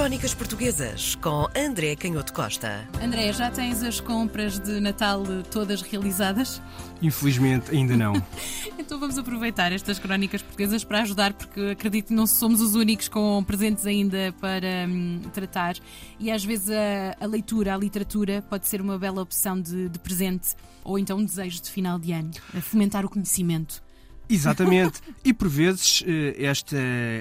[0.00, 2.88] Crónicas Portuguesas com André Canhoto Costa.
[3.02, 6.58] André, já tens as compras de Natal todas realizadas?
[7.02, 8.14] Infelizmente, ainda não.
[8.78, 13.08] então vamos aproveitar estas crónicas portuguesas para ajudar, porque acredito que não somos os únicos
[13.08, 15.76] com presentes ainda para hum, tratar.
[16.18, 19.98] E às vezes a, a, leitura, a literatura, pode ser uma bela opção de, de
[19.98, 23.82] presente ou então um desejo de final de ano, a fomentar o conhecimento.
[24.30, 25.00] Exatamente.
[25.22, 26.76] E por vezes eh, esta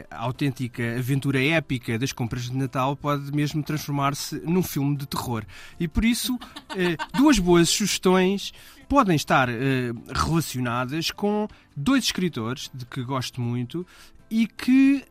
[0.09, 5.43] autêntica aventura épica das compras de Natal pode mesmo transformar-se num filme de terror.
[5.77, 6.39] E por isso,
[6.77, 8.53] eh, duas boas sugestões
[8.87, 13.85] podem estar eh, relacionadas com dois escritores de que gosto muito
[14.31, 15.03] e que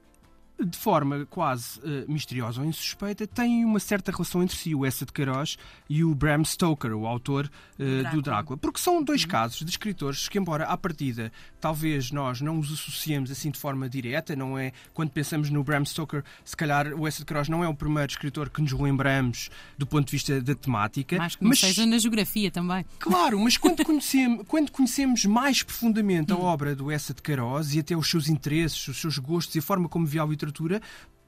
[0.65, 5.07] de forma quase uh, misteriosa ou insuspeita, têm uma certa relação entre si, o Essa
[5.07, 5.57] de Queiroz
[5.89, 8.11] e o Bram Stoker, o autor uh, Drácula.
[8.11, 8.57] do Drácula.
[8.59, 9.29] Porque são dois uhum.
[9.29, 13.89] casos de escritores que, embora à partida talvez nós não os associemos assim de forma
[13.89, 14.73] direta, não é?
[14.93, 18.11] Quando pensamos no Bram Stoker, se calhar o Essa de Queiroz não é o primeiro
[18.11, 21.17] escritor que nos lembramos do ponto de vista da temática.
[21.17, 22.85] Mais que mas seja na geografia também.
[22.99, 26.43] Claro, mas quando conhecemos, quando conhecemos mais profundamente a hum.
[26.43, 29.63] obra do Essa de Queiroz e até os seus interesses, os seus gostos e a
[29.63, 30.81] forma como via a literatura, literatura,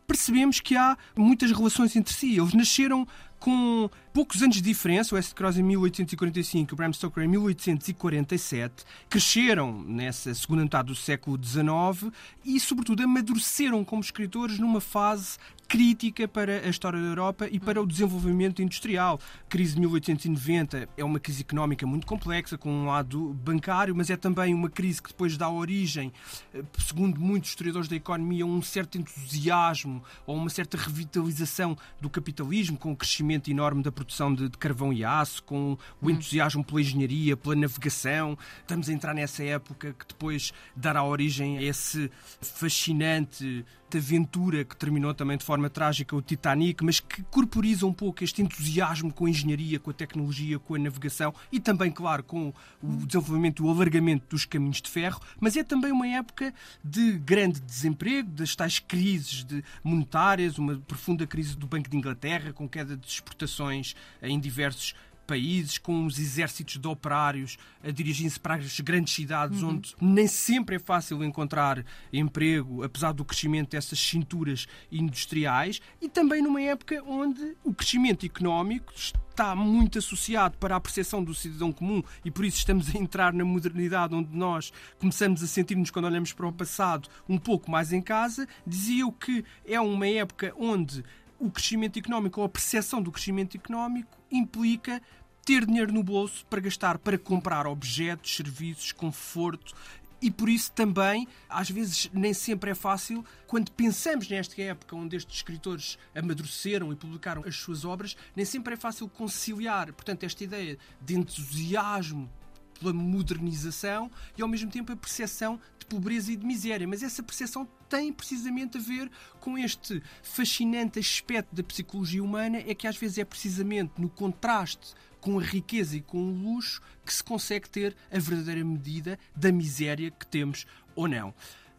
[0.06, 2.38] percebemos que há muitas relações entre si.
[2.38, 3.06] Eles nasceram
[3.40, 5.34] com poucos anos de diferença, o S.
[5.34, 11.42] Cross em 1845 e o Bram Stoker em 1847, cresceram nessa segunda metade do século
[11.42, 12.12] XIX
[12.44, 15.38] e, sobretudo, amadureceram como escritores numa fase
[15.70, 19.20] crítica para a história da Europa e para o desenvolvimento industrial.
[19.46, 24.10] A crise de 1890 é uma crise económica muito complexa, com um lado bancário, mas
[24.10, 26.12] é também uma crise que depois dá origem,
[26.52, 32.10] eh, segundo muitos historiadores da economia, a um certo entusiasmo ou uma certa revitalização do
[32.10, 36.10] capitalismo, com o crescimento enorme da produção de, carvão e aço, com o hum.
[36.10, 38.36] entusiasmo pela engenharia, pela navegação.
[38.60, 43.64] Estamos a entrar nessa época que depois dará origem a esse fascinante
[43.98, 48.42] aventura que terminou também de forma trágica o Titanic, mas que corporiza um pouco este
[48.42, 52.52] entusiasmo com a engenharia, com a tecnologia, com a navegação e também, claro, com
[52.82, 56.52] o desenvolvimento, o alargamento dos caminhos de ferro, mas é também uma época
[56.82, 59.46] de grande desemprego, das tais crises
[59.82, 64.94] monetárias, uma profunda crise do Banco de Inglaterra, com queda de exportações em diversos
[65.30, 69.70] países, com os exércitos de operários a dirigirem-se para as grandes cidades, uhum.
[69.70, 76.42] onde nem sempre é fácil encontrar emprego, apesar do crescimento dessas cinturas industriais, e também
[76.42, 82.02] numa época onde o crescimento económico está muito associado para a percepção do cidadão comum
[82.24, 86.32] e por isso estamos a entrar na modernidade onde nós começamos a sentir-nos quando olhamos
[86.32, 88.48] para o passado um pouco mais em casa.
[88.66, 91.04] Dizia eu que é uma época onde
[91.38, 95.02] o crescimento económico ou a percepção do crescimento económico implica
[95.50, 99.74] ter dinheiro no bolso para gastar para comprar objetos, serviços, conforto.
[100.22, 105.16] E por isso também, às vezes, nem sempre é fácil, quando pensamos nesta época onde
[105.16, 110.44] estes escritores amadureceram e publicaram as suas obras, nem sempre é fácil conciliar, portanto, esta
[110.44, 112.30] ideia de entusiasmo
[112.78, 116.86] pela modernização e ao mesmo tempo a percepção de pobreza e de miséria.
[116.86, 122.72] Mas essa percepção tem precisamente a ver com este fascinante aspecto da psicologia humana, é
[122.72, 127.12] que às vezes é precisamente no contraste com a riqueza e com o luxo que
[127.12, 131.34] se consegue ter a verdadeira medida da miséria que temos ou não.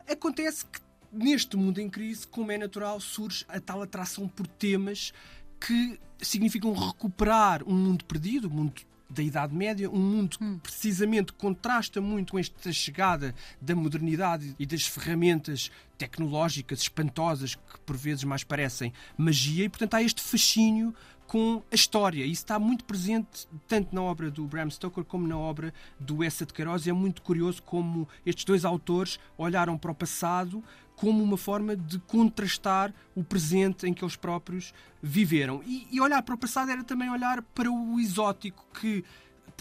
[0.08, 0.80] Acontece que
[1.12, 5.12] neste mundo em crise, como é natural, surge a tal atração por temas
[5.60, 8.74] que significam recuperar um mundo perdido, um mundo
[9.12, 10.58] da Idade Média, um mundo que hum.
[10.60, 17.98] precisamente contrasta muito com esta chegada da modernidade e das ferramentas tecnológicas espantosas que por
[17.98, 20.96] vezes mais parecem magia, e portanto há este fascínio
[21.32, 22.26] com a história.
[22.26, 26.46] Isso está muito presente tanto na obra do Bram Stoker como na obra do Essa
[26.46, 26.86] de Queiroz.
[26.86, 30.62] É muito curioso como estes dois autores olharam para o passado
[30.94, 35.64] como uma forma de contrastar o presente em que eles próprios viveram.
[35.66, 39.02] E, e olhar para o passado era também olhar para o exótico que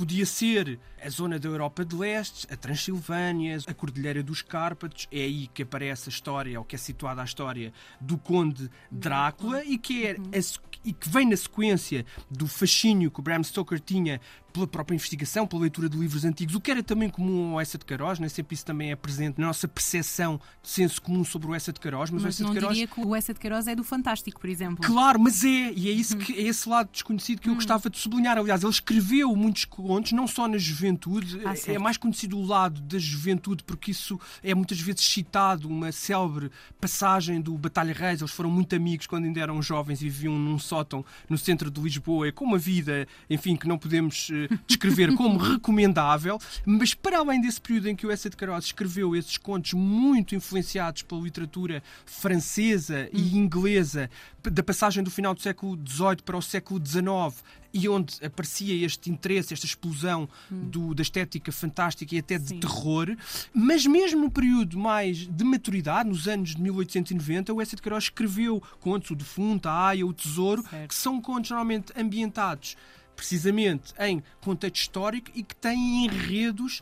[0.01, 5.07] podia ser a zona da Europa de Leste, a Transilvânia, a Cordilheira dos Cárpatos.
[5.13, 9.63] É aí que aparece a história, ou que é situada a história do Conde Drácula
[9.65, 10.43] e que, é a,
[10.85, 15.47] e que vem na sequência do fascínio que o Bram Stoker tinha pela própria investigação,
[15.47, 18.29] pela leitura de livros antigos, o que era também comum ao Essa de Queiroz, nem
[18.29, 21.81] sempre isso também é presente na nossa percepção de senso comum sobre o Essa de
[21.81, 22.11] Queiroz.
[22.11, 22.75] Mas, mas o Essa não de Queiroz...
[22.77, 24.85] diria que o Essa de Queiroz é do fantástico, por exemplo.
[24.85, 27.57] Claro, mas é, e é, isso que, é esse lado desconhecido que eu hum.
[27.57, 28.39] gostava de sublinhar.
[28.39, 31.81] Aliás, ele escreveu muitos contos, não só na juventude, Ah, é certo.
[31.81, 36.51] mais conhecido o lado da juventude, porque isso é muitas vezes citado, uma célebre
[36.81, 38.21] passagem do Batalha Reis.
[38.21, 41.81] Eles foram muito amigos quando ainda eram jovens e viviam num sótão no centro de
[41.81, 42.29] Lisboa.
[42.29, 46.39] É com uma vida, enfim, que não podemos eh, descrever como recomendável.
[46.65, 50.35] Mas para além desse período em que o Essa de Queiroz escreveu esses contos muito
[50.35, 54.09] influenciados pela literatura francesa e inglesa,
[54.43, 59.11] da passagem do final do século XVIII para o século XIX, e onde aparecia este
[59.11, 62.61] interesse, esta explosão do- da estética fantástica e até de Sim.
[62.61, 63.17] terror,
[63.55, 68.05] mas mesmo no período mais de maturidade, nos anos de 1890, o Essa de Queiroz
[68.05, 70.89] escreveu contos, o Defunto, a Aia, o Tesouro, Certo.
[70.89, 72.77] que são contos normalmente ambientados
[73.15, 76.81] precisamente em contexto histórico e que têm enredos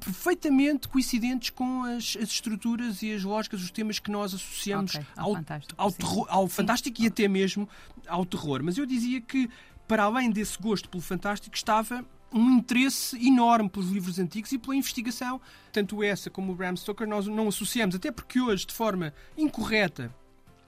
[0.00, 5.06] perfeitamente coincidentes com as, as estruturas e as lógicas, os temas que nós associamos Ok,
[5.16, 7.68] ao ao, fantástico, ao, terror- ao fantástico e até mesmo
[8.06, 8.62] ao terror.
[8.62, 9.48] Mas eu dizia que,
[9.86, 14.74] para além desse gosto pelo fantástico, estava um interesse enorme pelos livros antigos e pela
[14.74, 15.40] investigação.
[15.72, 20.12] Tanto essa como o Bram Stoker nós não associamos, até porque hoje, de forma incorreta,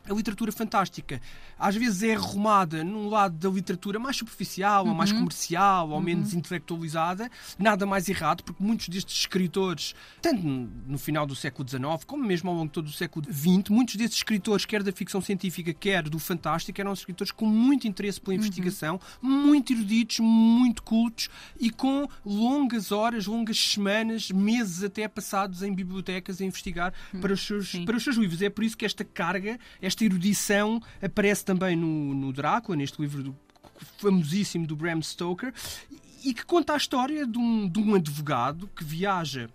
[0.08, 1.20] a literatura fantástica.
[1.58, 6.34] Às vezes é arrumada num lado da literatura mais superficial, ou mais comercial, ou menos
[6.34, 7.30] intelectualizada.
[7.58, 12.50] Nada mais errado, porque muitos destes escritores, tanto no final do século XIX, como mesmo
[12.50, 16.08] ao longo de todo o século XX, muitos destes escritores, quer da ficção científica, quer
[16.08, 22.08] do fantástico, eram escritores com muito interesse pela investigação, muito eruditos, muito cultos e com
[22.24, 27.96] longas horas, longas semanas, meses até passados em bibliotecas a investigar para, os seus, para
[27.96, 28.42] os seus livros.
[28.42, 33.22] É por isso que esta carga, esta erudição aparece também no, no Drácula, neste livro
[33.22, 33.36] do,
[33.98, 35.52] famosíssimo do Bram Stoker,
[36.24, 39.48] e que conta a história de um, de um advogado que viaja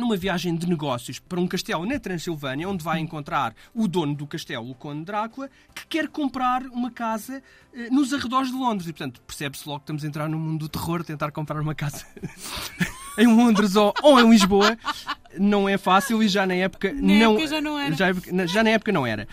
[0.00, 4.26] numa viagem de negócios para um castelo na Transilvânia, onde vai encontrar o dono do
[4.26, 7.42] castelo, o Conde Drácula, que quer comprar uma casa
[7.74, 8.88] eh, nos arredores de Londres.
[8.88, 11.74] E, portanto, percebe-se logo que estamos a entrar no mundo do terror, tentar comprar uma
[11.74, 12.06] casa
[13.18, 14.78] em Londres ou, ou em Lisboa.
[15.38, 17.94] Não é fácil e já na época Na não época já não era.
[17.94, 19.28] Já, na- já na época não era.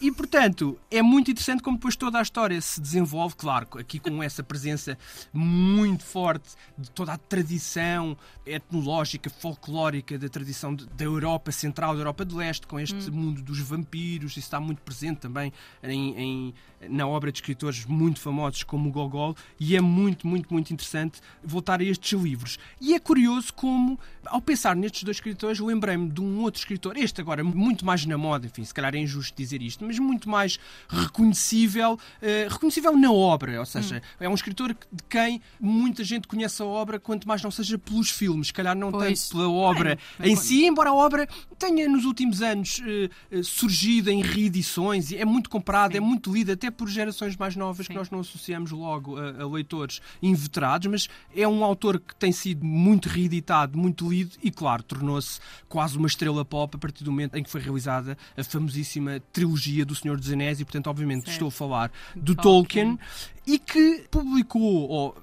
[0.00, 4.22] E portanto, é muito interessante como depois toda a história se desenvolve, claro, aqui com
[4.22, 4.98] essa presença
[5.32, 12.00] muito forte de toda a tradição etnológica, folclórica da tradição de- da Europa Central, da
[12.00, 15.52] Europa de Leste, com este mundo dos vampiros, isso está muito presente também
[15.82, 16.54] em, em-
[16.88, 21.20] na obra de escritores muito famosos como o Gogol, e é muito, muito, muito interessante
[21.44, 22.58] voltar a estes livros.
[22.80, 27.20] E é curioso como, ao pensar nestes dois escritores, lembrei-me de um outro escritor, este
[27.20, 30.58] agora muito mais na moda, enfim, se calhar é injusto dizer isto, mas muito mais
[30.88, 34.24] reconhecível, eh, reconhecível na obra, ou seja, Hum.
[34.24, 37.78] é um escritor que- de quem muita gente conhece a obra, quanto mais não seja
[37.78, 39.28] pelos filmes, se calhar não Pois.
[39.28, 41.28] tanto pela obra em si, embora a obra
[41.58, 46.52] tenha nos últimos anos eh, surgido em reedições e é muito comprada, é muito lida,
[46.54, 47.98] até por gerações mais novas que Sim.
[47.98, 52.64] nós não associamos logo a, a leitores inveterados, mas é um autor que tem sido
[52.64, 55.31] muito reeditado, muito lido e, claro, tornou-se
[55.68, 59.84] quase uma estrela pop a partir do momento em que foi realizada a famosíssima trilogia
[59.84, 61.32] do Senhor dos Anéis e, portanto, obviamente, Certo.
[61.32, 62.96] estou a falar do Tolkien.
[62.96, 62.98] Tolkien
[63.46, 65.16] e que publicou ou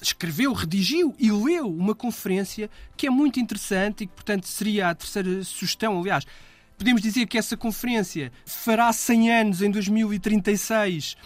[0.00, 4.94] escreveu, redigiu e leu uma conferência que é muito interessante e que, portanto, seria a
[4.94, 6.24] terceira sugestão, aliás.
[6.78, 11.16] Podemos dizer que essa conferência fará 100 anos em 2036,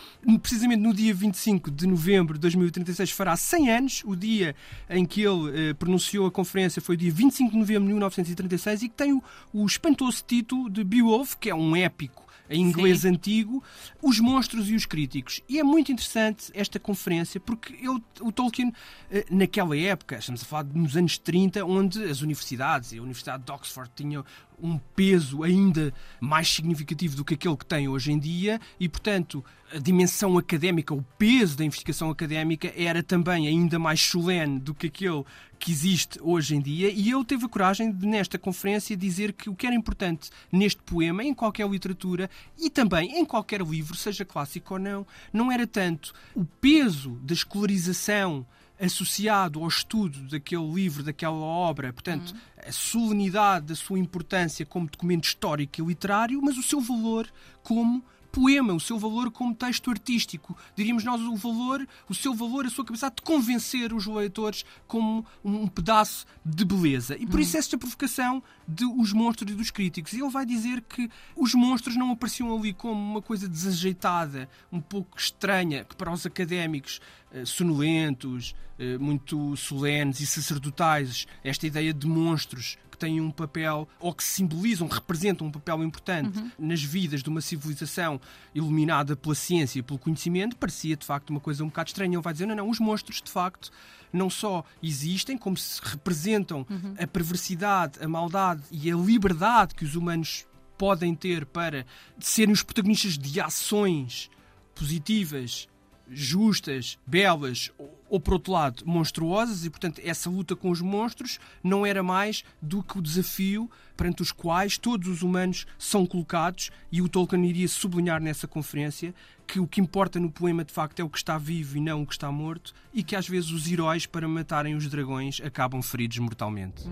[0.40, 4.02] precisamente no dia 25 de novembro de 2036, fará 100 anos.
[4.04, 4.54] O dia
[4.88, 8.82] em que ele eh, pronunciou a conferência foi o dia 25 de novembro de 1936
[8.82, 13.04] e que tem o, o espantoso título de Beowulf, que é um épico em inglês
[13.04, 13.62] antigo,
[14.02, 15.40] Os Monstros e os Críticos.
[15.48, 18.72] E é muito interessante esta conferência porque ele, o Tolkien,
[19.10, 23.44] eh, naquela época, estamos a falar nos anos 30, onde as universidades, e a Universidade
[23.44, 24.24] de Oxford tinha
[24.62, 29.44] um peso ainda mais significativo do que aquele que tem hoje em dia e, portanto,
[29.72, 34.88] a dimensão académica, o peso da investigação académica era também ainda mais solene do que
[34.88, 35.24] aquele
[35.58, 36.90] que existe hoje em dia.
[36.90, 40.82] E ele teve a coragem de, nesta conferência, dizer que o que era importante neste
[40.82, 45.66] poema, em qualquer literatura e também em qualquer livro, seja clássico ou não, não era
[45.66, 48.46] tanto o peso da escolarização
[48.80, 55.24] associado ao estudo daquele livro, daquela obra, portanto, a solenidade da sua importância como documento
[55.24, 57.28] histórico e literário, mas o seu valor
[57.62, 60.56] como poema, o seu valor como texto artístico.
[60.76, 65.24] Diríamos nós o valor, o seu valor, a sua capacidade de convencer os leitores como
[65.44, 67.16] um pedaço de beleza.
[67.16, 70.12] E por isso esta provocação de os monstros e dos críticos.
[70.12, 74.80] E ele vai dizer que os monstros não apareciam ali como uma coisa desajeitada, um
[74.80, 77.00] pouco estranha, que para os académicos
[77.32, 84.14] eh, sonolentos, eh, muito solenes e sacerdotais, esta ideia de monstros têm um papel ou
[84.14, 86.50] que simbolizam, representam um papel importante uhum.
[86.58, 88.20] nas vidas de uma civilização
[88.54, 92.14] iluminada pela ciência e pelo conhecimento, parecia de facto uma coisa um bocado estranha.
[92.14, 93.72] Ele vai dizer: não, não, os monstros de facto
[94.12, 96.94] não só existem, como se representam uhum.
[96.98, 101.86] a perversidade, a maldade e a liberdade que os humanos podem ter para
[102.18, 104.30] serem os protagonistas de ações
[104.74, 105.68] positivas
[106.10, 107.70] justas, belas
[108.10, 112.44] ou, por outro lado, monstruosas, e portanto essa luta com os monstros não era mais
[112.60, 117.44] do que o desafio perante os quais todos os humanos são colocados, e o Tolkien
[117.44, 119.14] iria sublinhar nessa conferência
[119.46, 122.02] que o que importa no poema de facto é o que está vivo e não
[122.02, 125.82] o que está morto, e que às vezes os heróis, para matarem os dragões, acabam
[125.82, 126.84] feridos mortalmente.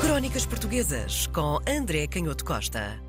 [0.00, 3.07] Crónicas Portuguesas com André Canhoto Costa.